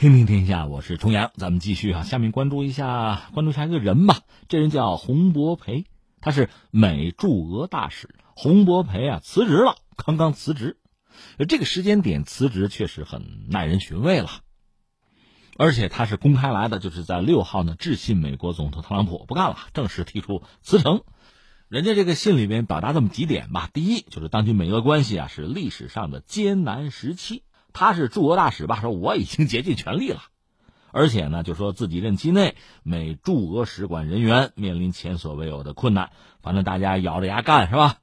[0.00, 4.20] 听听天下，我是重阳，咱们继续啊，下面关注一下，关注一下一个人吧。
[4.48, 5.84] 这人叫洪博培，
[6.22, 8.08] 他是美驻俄大使。
[8.34, 10.78] 洪博培啊，辞职了，刚刚辞职，
[11.46, 14.30] 这个时间点辞职确实很耐人寻味了。
[15.58, 21.02] 而且他是公开来的，就是在六号呢致信美国总统特朗普，不干了，正式提出辞呈。
[21.68, 27.42] 人家这个信里边表达这么几点吧：第一，就是当今美俄关系啊是历史上的艰难时期。
[27.72, 28.80] 他是驻俄大使吧？
[28.80, 30.20] 说我已经竭尽全力了，
[30.92, 36.10] 而且呢，就说自己任期内美驻俄使馆人员面临前所未有的困难，
[36.42, 37.98] 反正大家咬着牙干是吧？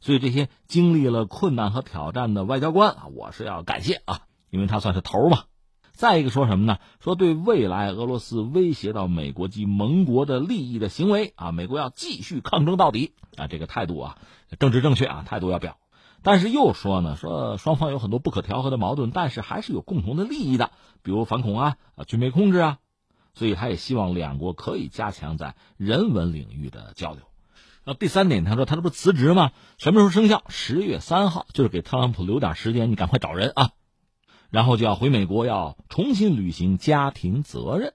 [0.00, 4.20] 所以这些经历了困难和挑战的外交官啊，我是要感谢啊，
[4.50, 5.44] 因为他算是头嘛。
[5.92, 6.78] 再一个说什么呢？
[7.00, 14.18] 说对未来俄罗斯威胁到美国及盟国的利益的行为啊，美国要继续抗争到底啊，这个态度啊，
[14.58, 15.78] 政治正确啊，态度要表。
[16.26, 20.72] 但是又说呢，说双方有很多不可调和的矛盾，但是还是有共同的利益的，
[21.04, 22.78] 比如反恐啊、啊军备控制啊，
[23.32, 27.20] 所以他也希望两国可以加强在人文领域的交流。
[27.84, 29.52] 那第三点，他说他这不辞职吗？
[29.78, 30.42] 什么时候生效？
[30.48, 33.70] 十月三号，就是给特朗普留点时间，你赶快找人啊，
[34.50, 37.94] 然后就要回美国，要重新履行家庭责任。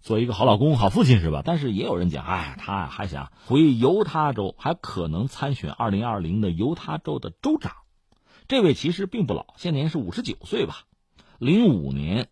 [0.00, 1.42] 做一个好老公、好父亲是吧？
[1.44, 7.72] 但是也有人讲，哎，他还想回犹他州，还可能参选二零二零的犹他州的州长。
[8.46, 10.84] 这位其实并不老，现年是五十九岁吧。
[11.38, 12.28] 零五年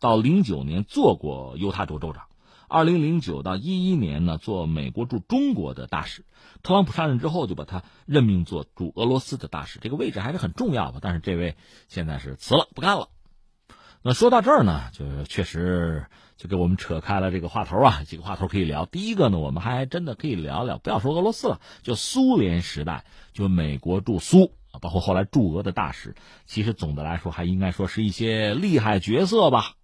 [0.00, 2.24] 到零九年做过犹他州州长，
[2.68, 6.24] 二零零九到一一年呢做美国驻中国的大使。
[6.62, 10.98] 特朗普上任之后就把他任命做驻俄罗斯的大使，这个位置还是很重要吧。
[11.00, 13.08] 但是这位现在是辞了，不干了。
[14.02, 16.06] 那说到这儿呢，就是确实。
[16.44, 18.84] 就给我们扯开了这个话头啊，几个话头可以聊。
[18.84, 26.14] 第一个呢，我们还真的可以聊聊，不要说俄罗斯了，就苏联时代，就美国驻苏啊，包括后来驻俄的大使，
[26.44, 29.76] 其实总的来说还应该说是一些厉害角色吧。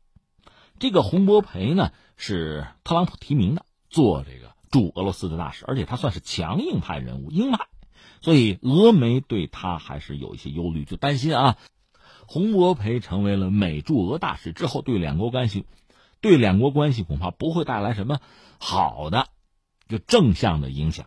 [0.79, 7.69] 这个洪博培呢，是特朗普提名的，做这个驻俄罗斯的大使，而且他算是强硬派人物，鹰派，
[8.21, 11.57] 所以俄媒对他还是有一些忧虑，就担心啊，
[12.27, 15.65] 洪博培成为了美驻俄大使之后，对两国关系。
[16.21, 18.21] 对两国关系恐怕不会带来什么
[18.59, 19.29] 好的，
[19.89, 21.07] 就正向的影响，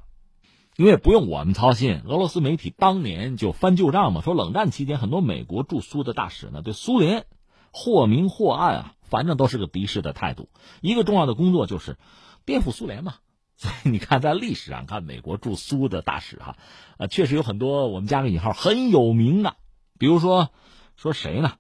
[0.76, 2.02] 因为不用我们操心。
[2.06, 7.26] 俄罗斯媒体当年就翻旧账嘛，说冷战期间很多美国驻苏的大使呢，对苏联
[7.72, 10.50] 或明或暗啊，反正都是个敌视的态度。
[10.82, 11.98] 一个重要的工作就是
[12.46, 13.16] 颠覆苏联嘛。
[13.56, 16.58] 所以你看，在历史上看，美国驻苏的大使哈，
[16.98, 19.56] 啊，确实有很多我们加个引号很有名的，
[20.00, 20.50] 比如说
[20.98, 21.54] 说谁呢？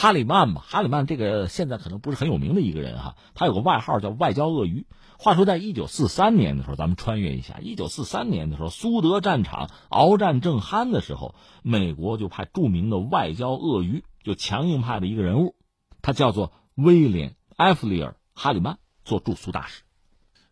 [0.00, 4.86] 哈里曼吧，哈里曼这个现在可能不是很有名的一个人哈，他有个外号叫“外交鳄鱼”。
[5.20, 15.54] 话说，在一九四三年的时候，咱们穿越一下，一九四三年的时候，苏德战场鏖战正酣的时候，美国就派著名的外交鳄鱼，就强硬派的一个人物，
[16.00, 19.82] 他叫做威廉·埃弗里尔·哈里曼，做驻苏大使。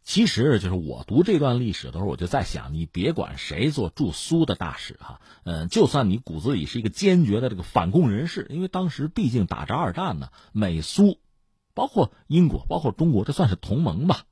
[0.09, 11.19] 其实，就是我读这段历史的时候，我就在想，你别管谁做驻苏的大使哈，嗯，就算你骨子里是一个坚决的这个反共人士，因为当时毕竟打着二战呢，美苏，
[11.75, 14.23] 包括英国，包括中国，这算是同盟吧，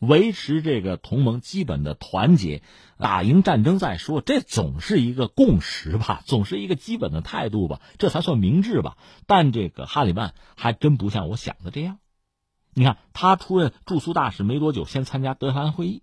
[0.00, 2.60] 维持这个同盟基本的团结，
[2.98, 8.98] 打赢战争再说，这总是一个共识吧，总是一个基本的态度吧，这才算明智吧。
[9.26, 11.96] 但这个哈里曼还真不像我想的这样。
[12.78, 16.02] 你看，他出任驻苏大使没多久，先参加德黑兰会议。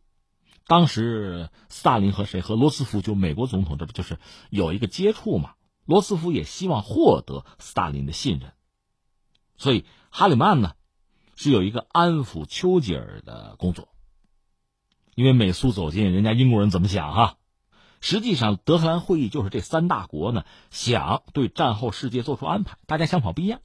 [0.66, 4.18] 当时斯大林和谁和罗斯福就美国总统，这不就是
[4.50, 5.54] 有一个接触嘛？
[5.86, 8.54] 罗斯福也希望获得斯大林的信任，
[9.56, 10.74] 所以哈里曼呢
[11.36, 13.90] 是有一个安抚丘吉尔的工作。
[15.14, 17.38] 因为美苏走近，人家英国人怎么想哈？
[18.02, 23.62] 实际上，德黑兰会议就是这三大国呢想对战后世界做出安排，大家想法不一样。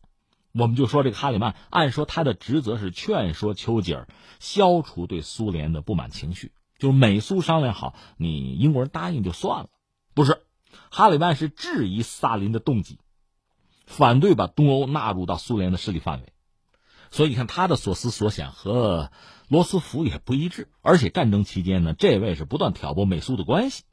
[0.53, 4.09] 我们就说这个哈里曼，按说他的职责是劝说丘吉尔
[4.41, 9.69] 消除对苏联的不满情绪，就是美苏商量好，你英国人答应就算了。
[10.15, 10.43] 不是，
[10.91, 12.99] 哈里曼是质疑斯大林的动机，
[13.87, 16.33] 反对把东欧纳入到苏联的势力范围。
[17.11, 19.13] 所以你看他的所思所想和
[19.49, 23.85] 罗斯福也不一致，而且战争期间呢，这位是不断挑拨美苏的关系，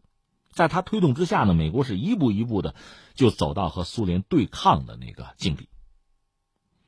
[0.52, 2.76] 在他推动之下呢，美国是一步一步的
[3.14, 5.70] 就走到和苏联对抗的那个境地。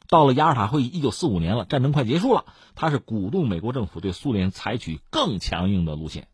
[0.07, 2.45] 到了雅尔塔会议，一九四五年了，战争快结束了。
[2.75, 6.27] 他是鼓动美国政府对苏联采取更强硬的路线，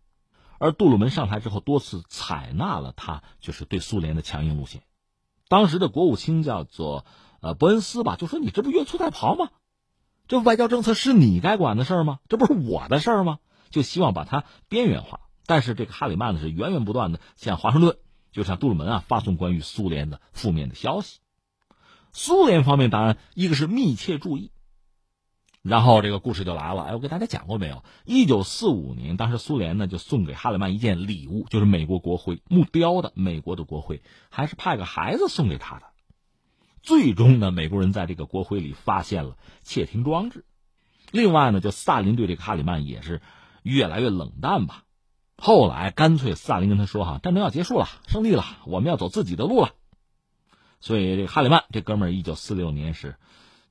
[0.60, 4.84] 而杜鲁门上台之后多次采纳了他就是对苏联的强硬路线。
[5.48, 7.06] 当时的国务卿叫做
[7.42, 9.50] 呃伯恩斯吧，就说你这不越俎代庖吗？
[10.28, 12.20] 这外交政策是你该管的事儿吗？
[12.30, 13.40] 这不是我的事儿吗？
[13.70, 15.20] 就希望把它边缘化。
[15.46, 17.98] 但是这个哈里曼呢是源源不断的向华盛顿，
[18.32, 21.20] 就向杜鲁门啊发送关于苏联的负面的消息。
[22.14, 24.52] 苏联方面当然一个是密切注意，
[25.64, 26.84] 然后这个故事就来了。
[26.84, 27.84] 哎，我给大家讲过没有？
[28.06, 35.88] 一九四五年，当时苏联呢就送给哈里曼一件礼物，就是美国国徽木雕的美国的国徽，还是派个孩子送给他的。
[36.84, 40.46] 最终呢，美国人在这个国徽里发现了窃听装置。
[41.12, 43.22] 另外呢，就斯大林对这个哈里曼也是
[43.64, 44.84] 越来越冷淡吧。
[45.38, 49.72] 后来干脆斯大林跟他说：“哈，战争要结束了，胜利了，我们要走自己的路了。”
[50.84, 53.16] 所以这哈里曼这哥们儿，一九四六年是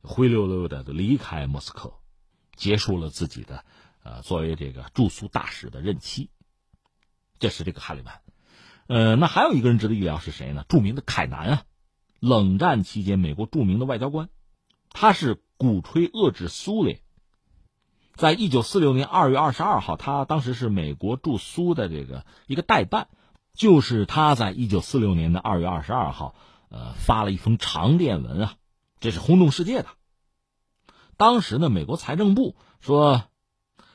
[0.00, 1.93] 灰溜溜的离开莫斯科，
[2.56, 3.67] 结束了自己的
[4.03, 6.31] 呃作为这个驻苏大使的任期。
[7.38, 8.23] 这是这个哈里曼。
[8.87, 10.64] 呃，那还有一个人值得一聊是谁呢？
[10.70, 11.62] 著名的凯南啊。
[12.19, 14.31] 冷战期间，美国著名的外交官，
[14.88, 17.00] 他是鼓吹遏制苏联。
[18.14, 23.09] 在一九四六年二月二十二号，他当时是美国驻苏的这个一个代办，
[23.53, 26.35] 就是他在一九四六年的二月二十二号，
[26.73, 28.57] 呃，发了一封长电文啊，
[28.99, 29.89] 这是轰动世界的。
[31.19, 33.25] 当时呢，美国财政部说，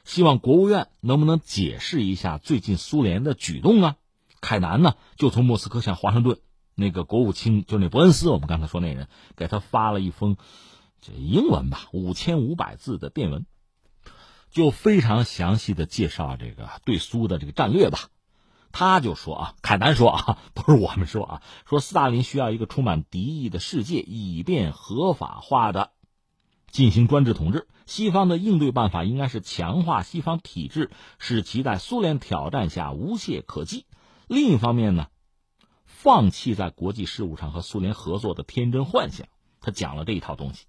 [0.03, 3.95] 希望国务院能不能解释一下最近苏联的举动啊？
[4.41, 6.37] 凯南呢，就从莫斯科向华盛顿。
[6.75, 10.37] 那个国务卿就那伯恩斯，我们刚才说那人给他发了一封，
[11.01, 13.47] 这英文吧，五千五百字的电文，
[14.51, 18.09] 就非常详细的介绍这个对苏的这个战略吧。
[18.71, 25.91] 他就说啊，凯南说啊， 不是我们说啊，说斯大林需要一个充满敌意的世界，以便合法化的
[26.71, 27.67] 进行专制统治。
[27.85, 33.85] 西方的应对办法应该是强化西方体制，使其在苏联挑战下无懈可击。
[34.27, 35.07] 另一方面呢？
[35.85, 39.27] 放弃在国际事务上和苏联合作的天真幻想，
[39.61, 40.65] 他讲了这一套东西。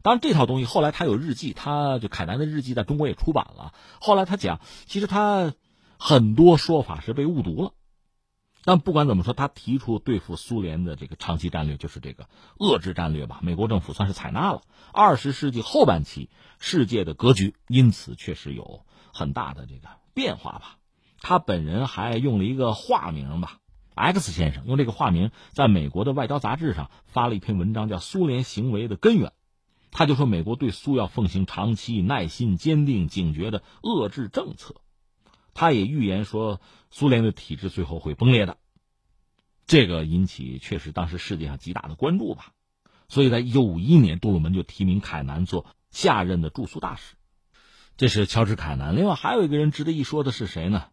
[0.00, 3.74] 当然，这套东西后来他有日记，他就凯南的日记在中国也出版了。
[4.00, 5.52] 后来他讲，其实他
[5.98, 7.72] 很多说法是被误读了。
[8.64, 12.28] 但不管怎么说，他提出对付苏联的这个长期战略就是这个
[12.58, 13.40] 遏制战略吧。
[13.42, 14.62] 美国政府算是采纳了。
[14.92, 16.28] 二十世纪后半期，
[16.58, 20.76] 世界的格局因此确实有很大的这个变化吧。
[21.20, 23.58] 他本人还用了一个化名吧。
[23.94, 29.30] X 先生用这个化名在美国的外交杂志上发了一篇文章，叫《苏联行为的根源》。
[29.90, 34.74] 他就说，美国对苏要奉行长期、耐心、坚定、警觉的遏制政策。
[35.58, 36.60] 他也预言说，
[36.92, 38.58] 苏联的体制最后会崩裂的。
[39.66, 42.52] 这个引起确实当时世界上极大的关注吧。
[43.08, 47.16] 所以在一九五一年，杜鲁门就提名凯南做下任的驻苏大使。
[47.96, 48.94] 这是乔治·凯南。
[48.94, 50.84] 另外还有一个人值得一说的是谁呢？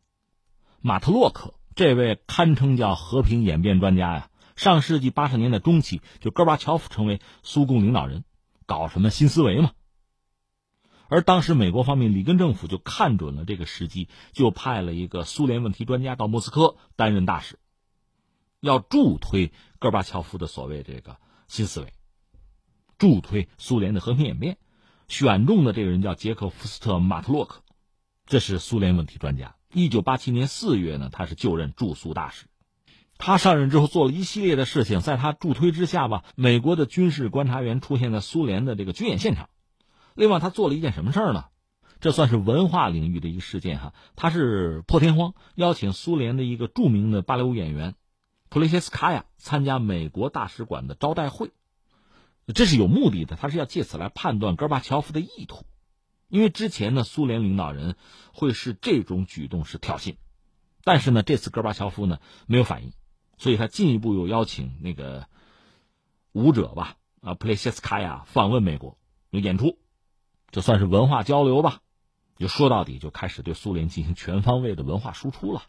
[0.81, 1.53] 马特洛克。
[1.75, 8.23] 这位堪称叫和平演变专家呀，上世纪八十年代中期，就戈巴乔夫成为苏共领导人，
[8.65, 9.73] 搞什么新思维嘛。
[11.07, 17.59] 而当时美国方面里根政府就看准了这个时机，就派了一个苏联问题专家到莫斯科担任大使，
[18.59, 21.17] 要助推戈巴乔夫的所谓这个
[21.47, 21.93] 新思维，
[22.97, 24.57] 助推苏联的和平演变。
[25.07, 27.61] 选中的这个人叫杰克夫斯特马特洛克，
[28.25, 29.55] 这是苏联问题专家。
[29.71, 32.47] 一九八七年四月呢，他是就任驻苏大使。
[33.19, 39.47] 他上任之后做了一系列的事情，在他助推之下吧，美国的军事观察员出现在苏联的这个军演现场。
[40.15, 41.45] 另外，他做了一件什么事儿呢？
[41.99, 43.93] 这算是文化领域的一个事件哈。
[44.15, 47.95] 他是破天荒邀请苏联的一个著名的芭蕾舞演员
[48.49, 51.51] 普雷谢斯卡娅参加美国大使馆的招待会，
[52.53, 55.65] 这是有目的的，他是要借此来判断戈尔巴乔夫的意图。
[56.27, 57.95] 因为之前呢，苏联领导人
[58.33, 60.15] 会是这种举动是挑衅，
[60.83, 62.93] 但是呢，这次戈巴乔夫呢没有反应，
[63.37, 65.27] 所以他进一步又邀请那个
[66.31, 68.97] 舞者吧，啊，普雷谢斯卡娅访问美国，
[69.29, 69.77] 有演出，
[70.55, 71.79] 这算是文化交流吧。
[72.37, 75.63] 就说到底，就开始对苏联进行全方位的文化输出了。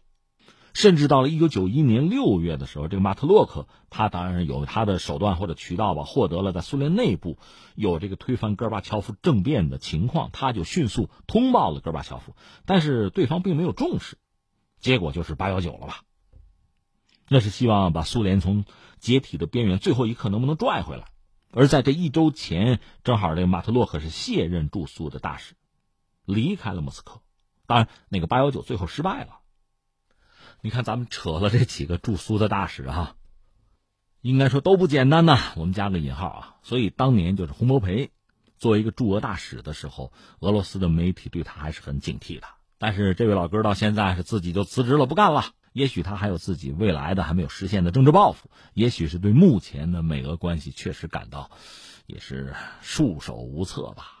[0.73, 7.37] 甚至到了一九九一年六月的时候，这个马特洛克他当然有他的手段或者渠道吧，获得了在苏联内部
[7.75, 12.33] 有这个推翻戈尔巴乔夫政变的情况，他就迅速通报了戈尔巴乔夫，
[12.65, 14.17] 但是对方并没有重视，
[14.79, 16.03] 结果就是八幺九了吧？
[17.27, 18.63] 那是希望把苏联从
[18.99, 21.09] 解体的边缘最后一刻能不能拽回来？
[21.57, 25.55] 而在这一周前，正好这个马特洛克是卸任驻苏的大使，
[26.23, 27.21] 离开了莫斯科，
[27.65, 29.39] 当然那个八幺九最后失败了。
[30.61, 33.15] 你看，咱们扯了这几个驻苏的大使啊，
[34.21, 35.39] 应该说都不简单呐。
[35.55, 36.55] 我们加个引号啊。
[36.61, 38.11] 所以当年就是洪博培
[38.59, 42.45] 作为一个驻俄大使的时候，俄罗斯的媒体对他还是很警惕的。
[42.77, 45.45] 但是这位老哥到现在是自己就辞职了，不干了。
[45.77, 51.51] 也许他还有自己未来的还没有实现的政治抱负，也许是对目前的美俄关系确实感到
[52.07, 54.16] 也是束手无策吧。